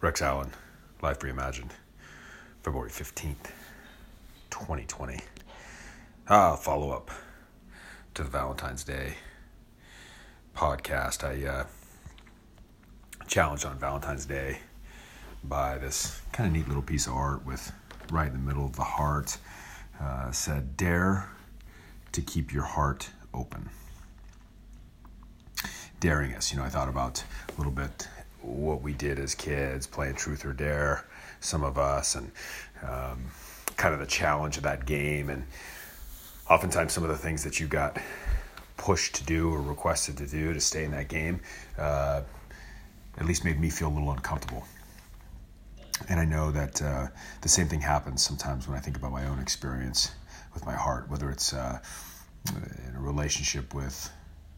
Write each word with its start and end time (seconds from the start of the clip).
Rex 0.00 0.22
Allen, 0.22 0.52
Life 1.02 1.18
Reimagined, 1.18 1.72
February 2.62 2.88
15th, 2.88 3.50
2020. 4.48 5.18
Ah, 6.28 6.54
follow 6.54 6.90
up 6.90 7.10
to 8.14 8.22
the 8.22 8.30
Valentine's 8.30 8.84
Day 8.84 9.14
podcast. 10.54 11.24
I 11.24 11.44
uh, 11.48 11.64
challenged 13.26 13.64
on 13.64 13.76
Valentine's 13.80 14.24
Day 14.24 14.60
by 15.42 15.78
this 15.78 16.20
kind 16.30 16.46
of 16.46 16.52
neat 16.54 16.68
little 16.68 16.82
piece 16.82 17.08
of 17.08 17.14
art 17.14 17.44
with 17.44 17.72
right 18.12 18.28
in 18.28 18.34
the 18.34 18.38
middle 18.38 18.66
of 18.66 18.76
the 18.76 18.84
heart 18.84 19.36
uh, 20.00 20.30
said, 20.30 20.76
Dare 20.76 21.28
to 22.12 22.22
keep 22.22 22.52
your 22.52 22.62
heart 22.62 23.10
open. 23.34 23.68
Daring 25.98 26.34
us. 26.36 26.52
You 26.52 26.58
know, 26.58 26.64
I 26.64 26.68
thought 26.68 26.88
about 26.88 27.24
a 27.48 27.58
little 27.58 27.72
bit 27.72 28.06
what 28.48 28.82
we 28.82 28.92
did 28.92 29.18
as 29.18 29.34
kids, 29.34 29.86
playing 29.86 30.16
truth 30.16 30.44
or 30.44 30.52
dare, 30.52 31.04
some 31.40 31.62
of 31.62 31.78
us, 31.78 32.14
and 32.14 32.30
um, 32.82 33.24
kind 33.76 33.94
of 33.94 34.00
the 34.00 34.06
challenge 34.06 34.56
of 34.56 34.62
that 34.64 34.86
game. 34.86 35.30
And 35.30 35.44
oftentimes, 36.50 36.92
some 36.92 37.04
of 37.04 37.10
the 37.10 37.16
things 37.16 37.44
that 37.44 37.60
you 37.60 37.66
got 37.66 37.98
pushed 38.76 39.16
to 39.16 39.24
do 39.24 39.52
or 39.52 39.60
requested 39.60 40.16
to 40.16 40.26
do 40.26 40.52
to 40.52 40.60
stay 40.60 40.84
in 40.84 40.92
that 40.92 41.08
game 41.08 41.40
uh, 41.78 42.22
at 43.18 43.26
least 43.26 43.44
made 43.44 43.60
me 43.60 43.68
feel 43.68 43.88
a 43.88 43.94
little 43.94 44.12
uncomfortable. 44.12 44.64
And 46.08 46.20
I 46.20 46.24
know 46.24 46.52
that 46.52 46.80
uh, 46.80 47.08
the 47.42 47.48
same 47.48 47.66
thing 47.68 47.80
happens 47.80 48.22
sometimes 48.22 48.68
when 48.68 48.76
I 48.76 48.80
think 48.80 48.96
about 48.96 49.10
my 49.10 49.26
own 49.26 49.40
experience 49.40 50.12
with 50.54 50.64
my 50.64 50.74
heart, 50.74 51.10
whether 51.10 51.30
it's 51.30 51.52
uh, 51.52 51.80
in 52.88 52.94
a 52.96 53.00
relationship 53.00 53.74
with 53.74 54.10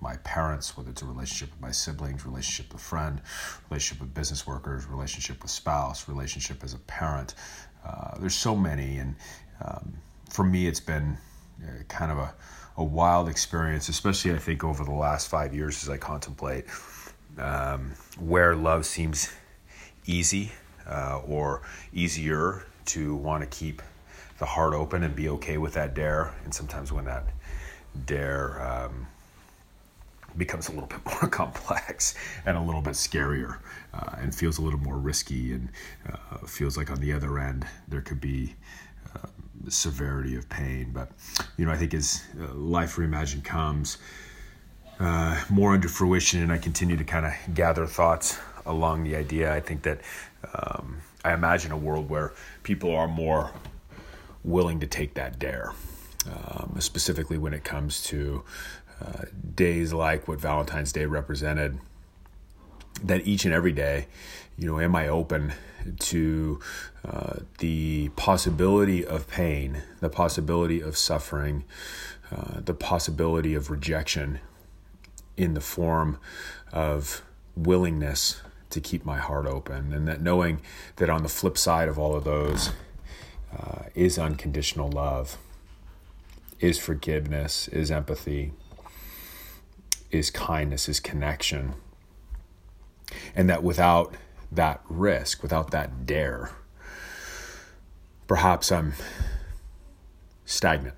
my 0.00 0.16
parents, 0.18 0.76
whether 0.76 0.90
it's 0.90 1.02
a 1.02 1.06
relationship 1.06 1.50
with 1.52 1.60
my 1.60 1.70
siblings, 1.70 2.24
relationship 2.26 2.72
with 2.72 2.80
a 2.80 2.84
friend, 2.84 3.20
relationship 3.70 4.00
with 4.00 4.14
business 4.14 4.46
workers, 4.46 4.86
relationship 4.86 5.42
with 5.42 5.50
spouse, 5.50 6.08
relationship 6.08 6.62
as 6.62 6.74
a 6.74 6.78
parent. 6.80 7.34
Uh, 7.84 8.18
there's 8.18 8.34
so 8.34 8.54
many, 8.54 8.98
and 8.98 9.14
um, 9.64 9.94
for 10.28 10.44
me, 10.44 10.66
it's 10.66 10.80
been 10.80 11.16
uh, 11.62 11.82
kind 11.88 12.12
of 12.12 12.18
a, 12.18 12.34
a 12.76 12.84
wild 12.84 13.28
experience, 13.28 13.88
especially 13.88 14.32
I 14.32 14.38
think 14.38 14.64
over 14.64 14.84
the 14.84 14.92
last 14.92 15.28
five 15.28 15.54
years 15.54 15.82
as 15.82 15.88
I 15.88 15.96
contemplate 15.96 16.66
um, 17.38 17.92
where 18.18 18.54
love 18.54 18.86
seems 18.86 19.32
easy 20.06 20.52
uh, 20.86 21.20
or 21.26 21.62
easier 21.92 22.66
to 22.86 23.16
want 23.16 23.42
to 23.42 23.48
keep 23.48 23.82
the 24.38 24.46
heart 24.46 24.74
open 24.74 25.02
and 25.02 25.16
be 25.16 25.28
okay 25.30 25.58
with 25.58 25.74
that 25.74 25.94
dare, 25.94 26.34
and 26.44 26.52
sometimes 26.52 26.92
when 26.92 27.06
that 27.06 27.24
dare 28.04 28.60
um, 28.62 29.06
becomes 30.38 30.68
a 30.68 30.72
little 30.72 30.86
bit 30.94 31.04
more 31.04 31.28
complex 31.28 32.14
and 32.44 32.56
a 32.56 32.60
little 32.60 32.82
bit 32.82 32.94
scarier 32.94 33.58
uh, 33.94 34.16
and 34.18 34.34
feels 34.34 34.58
a 34.58 34.62
little 34.62 34.80
more 34.80 34.96
risky 34.98 35.52
and 35.52 35.68
uh, 36.10 36.38
feels 36.46 36.76
like 36.76 36.90
on 36.90 37.00
the 37.00 37.12
other 37.12 37.38
end 37.38 37.66
there 37.88 38.00
could 38.00 38.20
be 38.20 38.54
uh, 39.14 39.28
severity 39.68 40.36
of 40.36 40.48
pain. 40.48 40.90
But 40.92 41.10
you 41.56 41.64
know 41.64 41.72
i 41.72 41.76
think 41.76 41.94
as 41.94 42.22
uh, 42.40 42.52
life 42.54 42.96
reimagined 42.96 43.44
comes 43.44 43.98
uh, 45.00 45.42
more 45.50 45.72
under 45.74 45.88
fruition 45.88 46.42
and 46.42 46.52
i 46.52 46.58
continue 46.58 46.96
to 46.96 47.04
kind 47.04 47.26
of 47.26 47.32
gather 47.54 47.86
thoughts 47.86 48.38
along 48.66 49.04
the 49.04 49.16
idea 49.16 49.52
i 49.52 49.60
think 49.60 49.82
that 49.82 50.00
um, 50.54 50.98
i 51.24 51.32
imagine 51.32 51.72
a 51.72 51.76
world 51.76 52.08
where 52.08 52.32
people 52.62 52.94
are 52.94 53.08
more 53.08 53.50
willing 54.44 54.80
to 54.80 54.86
take 54.86 55.14
that 55.14 55.38
dare 55.38 55.72
um, 56.26 56.76
specifically 56.78 57.38
when 57.38 57.54
it 57.54 57.64
comes 57.64 58.02
to 58.02 58.42
uh, 59.00 59.24
days 59.54 59.92
like 59.92 60.28
what 60.28 60.40
Valentine's 60.40 60.92
Day 60.92 61.06
represented. 61.06 61.78
That 63.02 63.26
each 63.26 63.44
and 63.44 63.52
every 63.52 63.72
day, 63.72 64.06
you 64.56 64.66
know, 64.66 64.80
am 64.80 64.96
I 64.96 65.08
open 65.08 65.52
to 65.98 66.60
uh, 67.06 67.40
the 67.58 68.08
possibility 68.16 69.04
of 69.04 69.28
pain, 69.28 69.82
the 70.00 70.08
possibility 70.08 70.80
of 70.80 70.96
suffering, 70.96 71.64
uh, 72.34 72.60
the 72.60 72.74
possibility 72.74 73.54
of 73.54 73.70
rejection 73.70 74.40
in 75.36 75.54
the 75.54 75.60
form 75.60 76.18
of 76.72 77.22
willingness 77.54 78.40
to 78.70 78.80
keep 78.80 79.04
my 79.04 79.18
heart 79.18 79.46
open, 79.46 79.92
and 79.92 80.08
that 80.08 80.20
knowing 80.20 80.60
that 80.96 81.08
on 81.08 81.22
the 81.22 81.28
flip 81.28 81.56
side 81.56 81.88
of 81.88 81.98
all 81.98 82.16
of 82.16 82.24
those 82.24 82.70
uh, 83.56 83.84
is 83.94 84.18
unconditional 84.18 84.90
love 84.90 85.38
is 86.58 86.78
forgiveness, 86.78 87.68
is 87.68 87.90
empathy, 87.90 88.52
is 90.18 90.30
kindness, 90.30 90.88
is 90.88 91.00
connection. 91.00 91.74
And 93.34 93.48
that 93.48 93.62
without 93.62 94.14
that 94.50 94.80
risk, 94.88 95.42
without 95.42 95.70
that 95.70 96.06
dare, 96.06 96.50
perhaps 98.26 98.72
I'm 98.72 98.94
stagnant. 100.44 100.96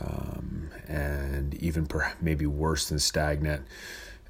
Um, 0.00 0.70
and 0.88 1.54
even 1.54 1.86
per- 1.86 2.12
maybe 2.20 2.46
worse 2.46 2.88
than 2.88 2.98
stagnant, 2.98 3.66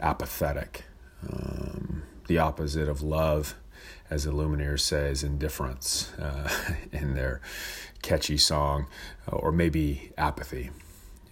apathetic. 0.01 0.85
Um, 1.31 2.03
the 2.27 2.39
opposite 2.39 2.89
of 2.89 3.03
love, 3.03 3.55
as 4.11 4.25
the 4.25 4.33
Lumineers 4.33 4.81
say, 4.81 5.15
indifference 5.27 6.13
uh, 6.19 6.49
in 6.93 7.15
their 7.15 7.41
catchy 8.03 8.37
song, 8.37 8.87
or 9.27 9.53
maybe 9.53 10.13
apathy. 10.19 10.71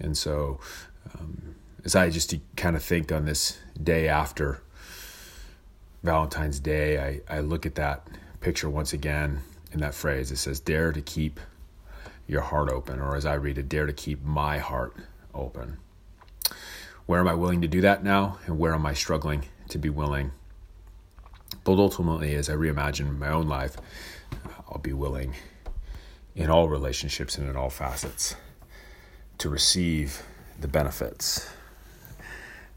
And 0.00 0.16
so, 0.16 0.58
um, 1.18 1.54
as 1.84 1.96
I 1.96 2.10
just 2.10 2.34
kind 2.56 2.76
of 2.76 2.82
think 2.82 3.10
on 3.10 3.24
this 3.24 3.58
day 3.82 4.08
after 4.08 4.62
Valentine's 6.02 6.60
Day, 6.60 7.20
I, 7.28 7.36
I 7.36 7.40
look 7.40 7.66
at 7.66 7.74
that 7.76 8.06
picture 8.40 8.68
once 8.68 8.92
again 8.92 9.40
in 9.72 9.80
that 9.80 9.94
phrase. 9.94 10.30
It 10.30 10.36
says, 10.36 10.60
Dare 10.60 10.92
to 10.92 11.00
keep 11.00 11.40
your 12.26 12.42
heart 12.42 12.70
open, 12.70 13.00
or 13.00 13.16
as 13.16 13.26
I 13.26 13.34
read 13.34 13.58
it, 13.58 13.68
dare 13.68 13.86
to 13.86 13.92
keep 13.92 14.22
my 14.22 14.58
heart 14.58 14.96
open. 15.34 15.78
Where 17.06 17.20
am 17.20 17.28
I 17.28 17.34
willing 17.34 17.60
to 17.62 17.68
do 17.68 17.80
that 17.80 18.04
now, 18.04 18.38
and 18.46 18.58
where 18.58 18.74
am 18.74 18.86
I 18.86 18.94
struggling 18.94 19.46
to 19.68 19.78
be 19.78 19.90
willing? 19.90 20.30
But 21.64 21.78
ultimately, 21.78 22.34
as 22.34 22.48
I 22.48 22.54
reimagine 22.54 23.18
my 23.18 23.28
own 23.28 23.48
life, 23.48 23.76
I'll 24.68 24.78
be 24.78 24.92
willing 24.92 25.34
in 26.34 26.48
all 26.48 26.68
relationships 26.68 27.36
and 27.36 27.48
in 27.48 27.56
all 27.56 27.70
facets 27.70 28.36
to 29.38 29.48
receive 29.48 30.22
the 30.58 30.68
benefits 30.68 31.50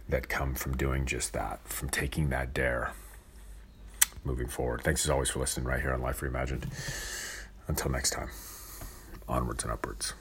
that 0.09 0.29
come 0.29 0.55
from 0.55 0.77
doing 0.77 1.05
just 1.05 1.33
that, 1.33 1.67
from 1.67 1.89
taking 1.89 2.29
that 2.29 2.53
dare 2.53 2.93
moving 4.23 4.47
forward. 4.47 4.81
Thanks 4.83 5.05
as 5.05 5.09
always 5.09 5.29
for 5.29 5.39
listening 5.39 5.65
right 5.65 5.81
here 5.81 5.93
on 5.93 6.01
Life 6.01 6.21
Reimagined. 6.21 6.65
Until 7.67 7.91
next 7.91 8.11
time, 8.11 8.29
onwards 9.27 9.63
and 9.63 9.71
upwards. 9.71 10.13